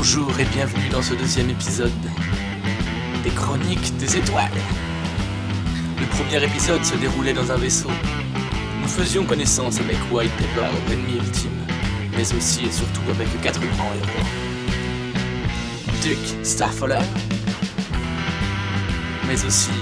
Bonjour 0.00 0.30
et 0.38 0.44
bienvenue 0.44 0.88
dans 0.90 1.02
ce 1.02 1.12
deuxième 1.12 1.50
épisode 1.50 1.90
des 3.24 3.30
Chroniques 3.30 3.96
des 3.96 4.16
Étoiles. 4.16 4.48
Le 5.98 6.06
premier 6.06 6.44
épisode 6.44 6.84
se 6.84 6.94
déroulait 6.94 7.32
dans 7.32 7.50
un 7.50 7.56
vaisseau. 7.56 7.90
Nous 8.80 8.86
faisions 8.86 9.24
connaissance 9.24 9.80
avec 9.80 9.96
White 10.12 10.30
Pepper, 10.36 10.68
ennemi 10.92 11.16
ultime, 11.16 11.50
mais 12.12 12.32
aussi 12.32 12.66
et 12.66 12.70
surtout 12.70 13.00
avec 13.10 13.28
quatre 13.40 13.58
grands 13.58 13.92
héros. 13.92 14.24
Duke 16.00 16.46
Starfall, 16.46 16.96
mais 19.26 19.44
aussi 19.44 19.72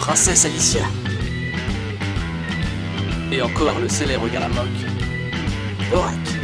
Princesse 0.00 0.44
Alicia, 0.44 0.82
et 3.30 3.42
encore 3.42 3.78
le 3.78 3.88
célèbre 3.88 4.28
Galamok, 4.28 4.66
Orak. 5.94 6.39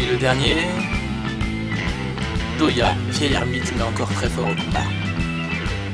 Et 0.00 0.06
le 0.06 0.16
dernier, 0.16 0.56
Doya, 2.58 2.94
vieille 3.10 3.34
ermite 3.34 3.70
mais 3.76 3.82
encore 3.82 4.08
très 4.08 4.30
fort 4.30 4.46
au 4.46 4.54
combat. 4.54 4.86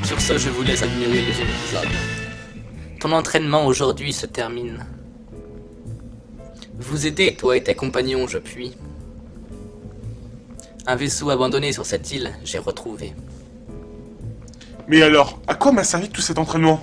Sur 0.04 0.20
ce, 0.20 0.38
je 0.38 0.48
vous 0.48 0.62
laisse 0.62 0.82
admirer 0.82 1.20
le 1.22 1.26
deuxième 1.26 1.48
épisode. 1.48 1.88
Ton 3.00 3.10
entraînement 3.10 3.66
aujourd'hui 3.66 4.12
se 4.12 4.26
termine. 4.26 4.86
Vous 6.78 7.06
aider, 7.06 7.34
toi 7.34 7.56
et 7.56 7.64
tes 7.64 7.74
compagnons, 7.74 8.28
je 8.28 8.38
puis. 8.38 8.76
Un 10.86 10.94
vaisseau 10.94 11.30
abandonné 11.30 11.72
sur 11.72 11.84
cette 11.84 12.12
île, 12.12 12.32
j'ai 12.44 12.58
retrouvé. 12.58 13.12
Mais 14.86 15.02
alors, 15.02 15.40
à 15.48 15.56
quoi 15.56 15.72
m'a 15.72 15.82
servi 15.82 16.10
tout 16.10 16.20
cet 16.20 16.38
entraînement? 16.38 16.80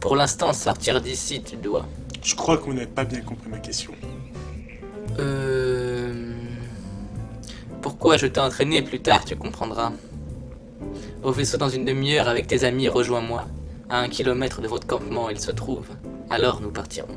Pour 0.00 0.16
l'instant, 0.16 0.52
sortir 0.52 1.00
d'ici, 1.00 1.40
tu 1.40 1.54
dois. 1.54 1.86
Je 2.22 2.34
crois 2.34 2.58
qu'on 2.58 2.74
n'a 2.74 2.86
pas 2.86 3.04
bien 3.04 3.20
compris 3.20 3.48
ma 3.48 3.58
question. 3.58 3.92
Euh... 5.18 6.32
Pourquoi 7.82 8.16
je 8.16 8.26
t'ai 8.26 8.40
entraîné 8.40 8.82
plus 8.82 9.00
tard, 9.00 9.24
tu 9.24 9.36
comprendras. 9.36 9.92
Au 11.22 11.32
vaisseau 11.32 11.56
dans 11.56 11.68
une 11.68 11.84
demi-heure 11.84 12.28
avec 12.28 12.46
tes 12.46 12.64
amis, 12.64 12.88
rejoins-moi. 12.88 13.46
À 13.88 13.98
un 14.00 14.08
kilomètre 14.08 14.60
de 14.60 14.68
votre 14.68 14.86
campement, 14.86 15.30
il 15.30 15.40
se 15.40 15.50
trouve. 15.50 15.86
Alors 16.28 16.60
nous 16.60 16.70
partirons. 16.70 17.16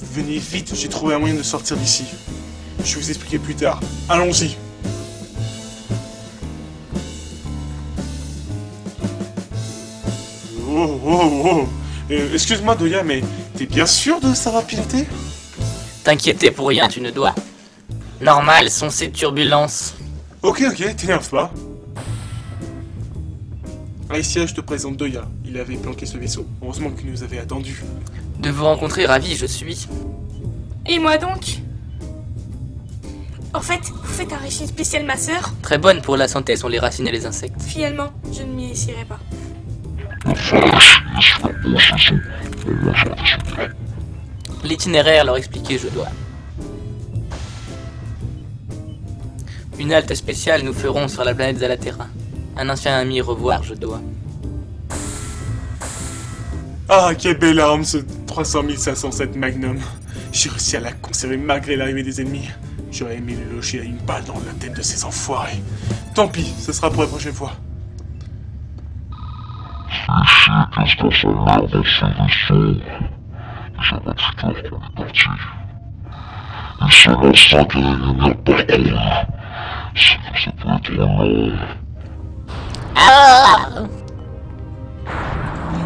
Venez 0.00 0.38
vite, 0.38 0.74
j'ai 0.74 0.88
trouvé 0.88 1.14
un 1.14 1.18
moyen 1.18 1.34
de 1.34 1.42
sortir 1.42 1.76
d'ici. 1.76 2.04
Je 2.84 2.94
vais 2.94 3.00
vous 3.00 3.08
expliquer 3.08 3.38
plus 3.38 3.54
tard. 3.54 3.80
Allons-y. 4.08 4.56
Oh, 10.76 11.00
oh, 11.06 11.42
oh. 11.44 11.68
Euh, 12.10 12.34
Excuse-moi, 12.34 12.74
Doya, 12.74 13.04
mais 13.04 13.22
t'es 13.56 13.66
bien 13.66 13.86
sûr 13.86 14.20
de 14.20 14.34
savoir 14.34 14.64
piloter? 14.64 15.06
T'inquiéter 16.02 16.50
pour 16.50 16.66
rien, 16.68 16.88
tu 16.88 17.00
ne 17.00 17.10
dois. 17.10 17.32
Normal, 18.20 18.70
sont 18.70 18.90
ces 18.90 19.10
turbulences. 19.12 19.94
Ok, 20.42 20.64
ok, 20.68 20.96
t'énerve 20.96 21.28
pas. 21.30 21.52
Alicia, 24.10 24.46
je 24.46 24.54
te 24.54 24.60
présente 24.60 24.96
Doya. 24.96 25.22
Il 25.46 25.56
avait 25.58 25.76
planqué 25.76 26.06
ce 26.06 26.18
vaisseau. 26.18 26.44
Heureusement 26.60 26.90
qu'il 26.90 27.08
nous 27.10 27.22
avait 27.22 27.38
attendus. 27.38 27.84
De 28.40 28.50
vous 28.50 28.64
rencontrer, 28.64 29.06
ravi, 29.06 29.36
je 29.36 29.46
suis. 29.46 29.86
Et 30.86 30.98
moi 30.98 31.18
donc? 31.18 31.60
En 33.54 33.60
fait, 33.60 33.80
vous 33.90 34.12
faites 34.12 34.32
un 34.32 34.38
régime 34.38 34.66
spécial 34.66 35.04
ma 35.04 35.16
sœur? 35.16 35.54
Très 35.62 35.78
bonne 35.78 36.02
pour 36.02 36.16
la 36.16 36.26
santé 36.26 36.56
sont 36.56 36.66
les 36.66 36.80
racines 36.80 37.06
et 37.06 37.12
les 37.12 37.26
insectes. 37.26 37.62
Finalement, 37.62 38.10
je 38.32 38.42
ne 38.42 38.52
m'y 38.52 38.72
essierai 38.72 39.04
pas. 39.04 39.20
L'itinéraire 44.64 45.24
leur 45.24 45.36
expliquer, 45.36 45.78
je 45.78 45.88
dois. 45.88 46.08
Une 49.78 49.92
halte 49.92 50.14
spéciale 50.14 50.62
nous 50.62 50.72
ferons 50.72 51.08
sur 51.08 51.24
la 51.24 51.34
planète 51.34 51.58
Zalaterra. 51.58 52.06
Un 52.56 52.68
ancien 52.68 52.96
ami 52.96 53.20
revoir, 53.20 53.62
je 53.62 53.74
dois. 53.74 54.00
Ah, 56.88 57.12
quelle 57.18 57.38
belle 57.38 57.60
arme 57.60 57.84
ce 57.84 57.98
300 58.26 58.62
507 58.76 59.36
Magnum. 59.36 59.78
J'ai 60.32 60.48
réussi 60.48 60.76
à 60.76 60.80
la 60.80 60.92
conserver 60.92 61.36
malgré 61.36 61.76
l'arrivée 61.76 62.02
des 62.02 62.20
ennemis. 62.20 62.48
J'aurais 62.90 63.16
aimé 63.16 63.36
le 63.36 63.56
loger 63.56 63.80
à 63.80 63.84
une 63.84 63.98
balle 63.98 64.24
dans 64.24 64.34
la 64.34 64.52
tête 64.58 64.76
de 64.76 64.82
ces 64.82 65.04
enfoirés. 65.04 65.62
Tant 66.14 66.28
pis, 66.28 66.54
ce 66.60 66.72
sera 66.72 66.90
pour 66.90 67.02
la 67.02 67.08
prochaine 67.08 67.32
fois. 67.32 67.52
Qu'est-ce 70.74 70.96
que 70.96 71.10
ça 71.14 71.28
a 71.28 71.58
l'air 71.58 71.68
de 71.68 71.82
ce 71.82 72.04
vaisseau 72.04 72.80
J'avais 73.80 74.14
toujours 74.14 74.36
qu'on 74.36 74.50
est 74.50 74.70
parti. 74.96 75.28
Et 76.80 76.90
c'est 76.90 77.10
l'instant 77.10 77.64
que 77.64 77.78
la 77.78 77.90
lumière 77.94 78.36
parcourt. 78.44 78.86
C'est 79.94 80.18
que 80.32 80.38
ça. 80.38 80.58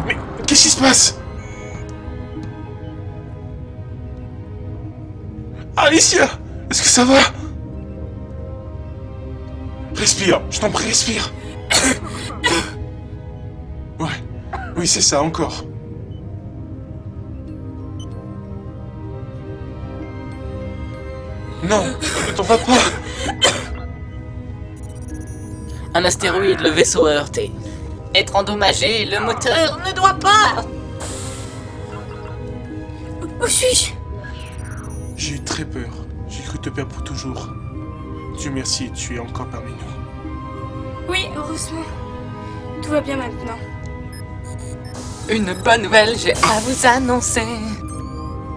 Mais 0.05 0.17
qu'est-ce 0.45 0.63
qui 0.63 0.69
se 0.69 0.79
passe? 0.79 1.19
Alicia 5.77 6.25
Est-ce 6.69 6.81
que 6.81 6.87
ça 6.87 7.05
va? 7.05 7.19
Respire, 9.95 10.41
je 10.49 10.59
t'en 10.59 10.69
prie, 10.69 10.87
respire. 10.87 11.31
Ouais, 13.99 14.07
oui, 14.79 14.87
c'est 14.87 15.01
ça, 15.01 15.21
encore. 15.21 15.65
Non, 21.63 21.83
ne 21.85 22.31
t'en 22.31 22.43
vas 22.43 22.57
pas. 22.57 22.77
Un 25.93 26.05
astéroïde, 26.05 26.61
le 26.61 26.69
vaisseau 26.69 27.07
a 27.07 27.11
heurté. 27.11 27.51
Être 28.15 28.37
endommagé, 28.37 29.03
le 29.03 29.19
moteur 29.19 29.79
ne 29.85 29.91
doit 29.91 30.13
pas 30.13 30.63
Où 33.43 33.47
suis-je? 33.47 33.91
J'ai 35.17 35.35
eu 35.35 35.43
très 35.43 35.65
peur. 35.65 35.89
J'ai 36.29 36.43
cru 36.43 36.57
te 36.57 36.69
perdre 36.69 36.93
pour 36.93 37.03
toujours. 37.03 37.49
Dieu 38.37 38.51
merci, 38.51 38.89
tu 38.93 39.17
es 39.17 39.19
encore 39.19 39.47
parmi 39.47 39.71
nous. 39.71 41.09
Oui, 41.09 41.27
heureusement. 41.35 41.83
Tout 42.81 42.91
va 42.91 43.01
bien 43.01 43.17
maintenant. 43.17 43.57
Une 45.31 45.53
bonne 45.63 45.83
nouvelle, 45.83 46.17
j'ai 46.17 46.33
à 46.33 46.59
vous 46.61 46.87
annoncer. 46.87 47.43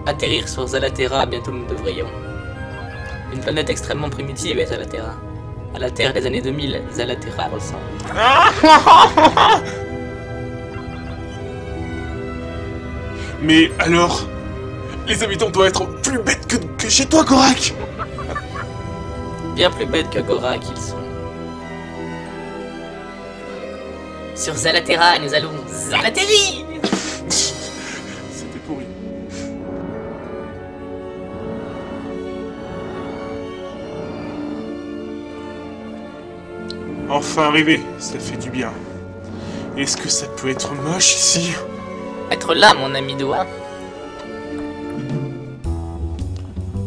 Atterrir 0.07 0.49
sur 0.49 0.65
Zalaterra, 0.65 1.27
bientôt 1.27 1.51
nous 1.51 1.67
devrions. 1.67 2.07
Une 3.31 3.41
planète 3.41 3.69
extrêmement 3.69 4.09
primitive 4.09 4.57
est 4.57 4.65
Zalaterra. 4.65 5.13
À 5.75 5.79
la 5.79 5.91
Terre 5.91 6.13
des 6.13 6.25
années 6.25 6.41
2000, 6.41 6.81
Zalaterra 6.91 7.43
ressemble. 7.49 7.83
Mais 13.41 13.71
alors 13.77 14.23
Les 15.07 15.21
habitants 15.21 15.51
doivent 15.51 15.67
être 15.67 15.85
plus 16.01 16.17
bêtes 16.19 16.47
que, 16.47 16.55
que 16.55 16.89
chez 16.89 17.05
toi, 17.05 17.23
Gorak 17.23 17.75
Bien 19.55 19.69
plus 19.69 19.85
bêtes 19.85 20.09
que 20.09 20.19
Gorak 20.21 20.61
ils 20.71 20.81
sont. 20.81 21.02
Sur 24.35 24.55
Zalaterra, 24.55 25.19
nous 25.19 25.33
allons 25.33 25.51
Zalaterri 25.67 26.65
C'était 27.29 28.59
pourri. 28.65 28.85
Enfin 37.09 37.43
arrivé, 37.43 37.79
ça 37.99 38.17
fait 38.17 38.37
du 38.37 38.49
bien. 38.49 38.71
Est-ce 39.77 39.97
que 39.97 40.09
ça 40.09 40.25
peut 40.27 40.49
être 40.49 40.73
moche 40.73 41.13
ici? 41.15 41.53
Être 42.31 42.55
là, 42.55 42.73
mon 42.73 42.95
ami 42.95 43.15
Doigt. 43.15 43.45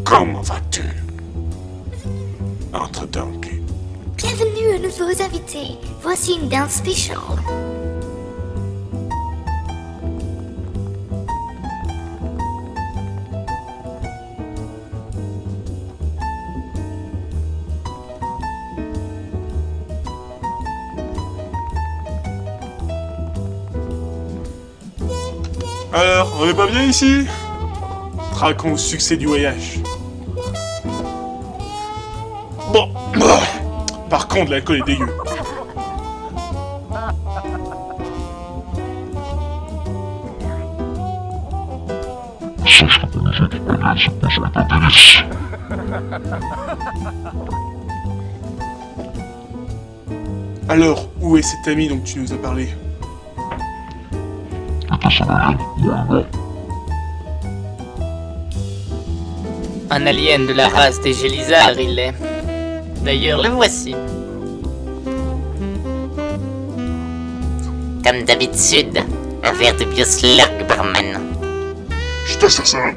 Comment 0.04 0.42
vas-tu? 0.42 0.82
Entre 2.72 3.06
donc. 3.06 3.45
Bienvenue 4.16 4.74
à 4.74 4.78
nouveaux 4.78 5.22
invités. 5.22 5.76
Voici 6.00 6.38
une 6.40 6.48
danse 6.48 6.76
spéciale. 6.76 7.18
Alors, 25.92 26.32
on 26.40 26.48
est 26.48 26.54
pas 26.54 26.66
bien 26.66 26.84
ici? 26.84 27.26
Traquons 28.32 28.72
le 28.72 28.78
succès 28.78 29.18
du 29.18 29.26
voyage. 29.26 29.80
Par 34.08 34.29
contre, 34.29 34.50
l'alcool 34.53 34.79
est 34.79 34.87
dégueu. 34.87 35.08
Alors, 50.69 51.09
où 51.20 51.37
est 51.37 51.43
cet 51.43 51.69
ami 51.69 51.88
dont 51.88 52.00
tu 52.00 52.19
nous 52.19 52.32
as 52.32 52.37
parlé? 52.37 52.69
Un 59.91 60.06
alien 60.06 60.47
de 60.47 60.52
la 60.52 60.69
race 60.69 61.00
des 61.00 61.12
Gélisards, 61.12 61.79
il 61.79 61.99
est. 61.99 62.25
D'ailleurs, 63.06 63.41
le 63.41 63.50
voici. 63.50 63.94
Comme 68.05 68.25
d'habitude, 68.25 68.99
un 69.44 69.53
verre 69.53 69.76
de 69.76 69.85
bioslurg, 69.85 70.50
barman. 70.67 71.17
Je 72.26 72.37
t'assassin. 72.37 72.97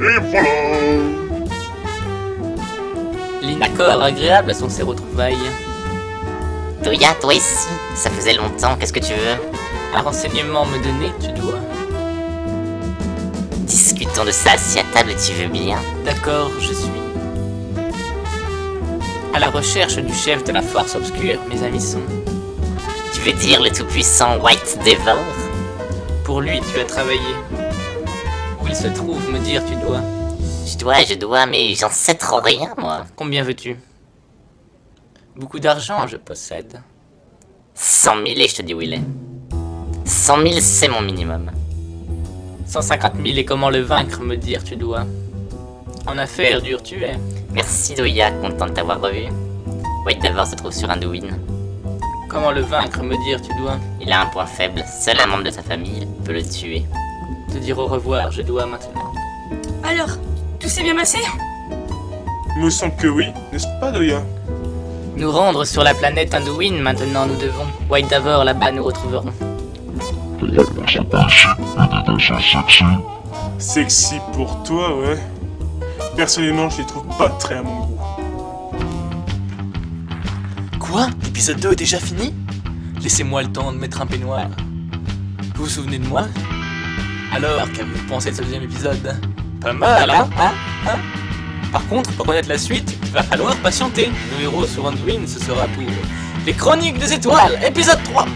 Et 0.00 0.20
voilà 0.30 0.48
L'inaccord 3.42 4.02
agréable 4.02 4.52
à 4.52 4.54
son 4.54 4.70
ces 4.70 4.84
retrouvailles. 4.84 5.36
Toya, 6.82 7.14
toi 7.20 7.34
ici, 7.34 7.68
ça 7.94 8.08
faisait 8.08 8.32
longtemps, 8.32 8.74
qu'est-ce 8.80 8.94
que 8.94 9.00
tu 9.00 9.12
veux? 9.12 9.61
Un 9.94 10.00
renseignement 10.00 10.64
me 10.64 10.82
donner, 10.82 11.12
tu 11.20 11.32
dois. 11.38 11.58
Discutons 13.66 14.24
de 14.24 14.30
ça 14.30 14.52
assis 14.52 14.78
à 14.78 14.84
table, 14.84 15.12
tu 15.24 15.32
veux 15.34 15.48
bien 15.48 15.78
D'accord, 16.04 16.50
je 16.58 16.72
suis. 16.72 16.90
À 19.34 19.38
la 19.38 19.50
recherche 19.50 19.96
du 19.96 20.14
chef 20.14 20.44
de 20.44 20.52
la 20.52 20.62
force 20.62 20.94
obscure, 20.94 21.38
mes 21.48 21.62
amis 21.62 21.80
sont. 21.80 22.02
Tu 23.12 23.20
veux 23.20 23.32
dire 23.32 23.62
le 23.62 23.70
tout-puissant 23.70 24.38
White 24.40 24.78
Devor 24.84 25.18
Pour 26.24 26.40
lui, 26.40 26.60
tu 26.72 26.80
as 26.80 26.84
travaillé. 26.84 27.20
Où 28.62 28.68
il 28.68 28.76
se 28.76 28.88
trouve, 28.88 29.30
me 29.30 29.38
dire, 29.38 29.62
tu 29.66 29.74
dois. 29.76 30.00
Je 30.66 30.78
dois, 30.78 31.02
je 31.04 31.14
dois, 31.14 31.44
mais 31.46 31.74
j'en 31.74 31.90
sais 31.90 32.14
trop 32.14 32.40
rien, 32.40 32.74
moi. 32.78 33.04
Combien 33.14 33.42
veux-tu? 33.42 33.76
Beaucoup 35.36 35.58
d'argent, 35.58 36.06
je 36.06 36.16
possède. 36.16 36.80
100 37.74 38.14
000 38.14 38.26
et 38.26 38.48
je 38.48 38.54
te 38.56 38.62
dis 38.62 38.74
où 38.74 38.80
il 38.80 38.94
est. 38.94 39.02
100 40.22 40.36
000, 40.36 40.60
c'est 40.60 40.86
mon 40.86 41.00
minimum. 41.00 41.50
150 42.68 43.14
000 43.16 43.38
et 43.38 43.44
comment 43.44 43.70
le 43.70 43.80
vaincre, 43.80 44.20
me 44.20 44.36
dire, 44.36 44.62
tu 44.62 44.76
dois. 44.76 45.04
En 46.06 46.16
affaires, 46.16 46.62
dur 46.62 46.80
tu 46.80 47.02
es. 47.02 47.18
Merci 47.50 47.96
Doya, 47.96 48.30
content 48.30 48.66
de 48.66 48.70
t'avoir 48.70 49.00
revu. 49.00 49.24
White 50.06 50.22
Devor 50.22 50.46
se 50.46 50.54
trouve 50.54 50.70
sur 50.70 50.88
Anduin. 50.88 51.26
Comment 52.28 52.52
le 52.52 52.60
vaincre, 52.60 53.02
me 53.02 53.16
dire, 53.26 53.42
tu 53.42 53.52
dois. 53.58 53.78
Il 54.00 54.12
a 54.12 54.20
un 54.20 54.26
point 54.26 54.46
faible, 54.46 54.84
seul 54.86 55.18
un 55.18 55.26
membre 55.26 55.42
de 55.42 55.50
sa 55.50 55.62
famille 55.64 56.06
peut 56.24 56.34
le 56.34 56.44
tuer. 56.44 56.84
Te 57.52 57.58
dire 57.58 57.76
au 57.80 57.86
revoir, 57.86 58.30
je 58.30 58.42
dois 58.42 58.66
maintenant. 58.66 59.12
Alors, 59.82 60.16
tout 60.60 60.68
s'est 60.68 60.84
bien 60.84 60.94
passé? 60.94 61.18
Il 62.56 62.64
me 62.64 62.70
semble 62.70 62.94
que 62.94 63.08
oui, 63.08 63.26
n'est-ce 63.52 63.66
pas, 63.80 63.90
Doya? 63.90 64.22
Nous 65.16 65.32
rendre 65.32 65.64
sur 65.64 65.82
la 65.82 65.94
planète 65.94 66.32
Anduin, 66.32 66.80
maintenant 66.80 67.26
nous 67.26 67.38
devons. 67.38 67.66
White 67.90 68.08
Davor, 68.08 68.44
là-bas, 68.44 68.70
nous 68.70 68.84
retrouverons. 68.84 69.32
Sexy. 73.58 74.16
Pour 74.32 74.62
toi, 74.64 74.96
ouais. 74.98 75.18
Personnellement, 76.16 76.68
je 76.68 76.78
les 76.78 76.86
trouve 76.86 77.06
pas 77.16 77.28
très 77.30 77.56
à 77.56 77.62
mon 77.62 77.86
goût. 77.86 78.00
Quoi? 80.78 81.06
L'épisode 81.24 81.60
2 81.60 81.72
est 81.72 81.76
déjà 81.76 81.98
fini? 81.98 82.34
Laissez-moi 83.02 83.42
le 83.42 83.52
temps 83.52 83.72
de 83.72 83.78
mettre 83.78 84.00
un 84.00 84.06
peignoir. 84.06 84.46
Vous 85.54 85.64
vous 85.64 85.70
souvenez 85.70 85.98
de 85.98 86.06
moi? 86.06 86.24
Alors, 87.34 87.70
qu'avez-vous 87.72 88.06
pensé 88.08 88.30
de 88.30 88.36
ce 88.36 88.42
deuxième 88.42 88.64
épisode? 88.64 89.16
Pas 89.60 89.72
mal, 89.72 90.10
hein, 90.10 90.28
hein, 90.38 90.52
hein? 90.86 90.98
Par 91.72 91.86
contre, 91.86 92.10
pour 92.12 92.26
connaître 92.26 92.48
la 92.48 92.58
suite, 92.58 92.98
il 93.02 93.10
va 93.10 93.22
falloir 93.22 93.56
patienter. 93.56 94.10
Nos 94.32 94.42
héros 94.42 94.66
sur 94.66 94.84
Anduin, 94.84 95.26
ce 95.26 95.40
sera 95.40 95.66
pour 95.68 95.84
les 96.44 96.52
Chroniques 96.52 96.98
des 96.98 97.14
Étoiles, 97.14 97.58
épisode 97.64 98.02
3 98.04 98.26